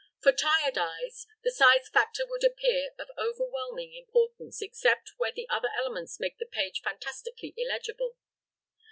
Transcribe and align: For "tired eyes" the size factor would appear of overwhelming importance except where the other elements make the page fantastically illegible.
For 0.23 0.31
"tired 0.31 0.79
eyes" 0.79 1.27
the 1.43 1.51
size 1.51 1.87
factor 1.89 2.25
would 2.27 2.43
appear 2.43 2.89
of 2.97 3.11
overwhelming 3.19 3.93
importance 3.93 4.59
except 4.59 5.11
where 5.17 5.31
the 5.31 5.47
other 5.47 5.69
elements 5.77 6.19
make 6.19 6.39
the 6.39 6.47
page 6.47 6.81
fantastically 6.81 7.53
illegible. 7.55 8.17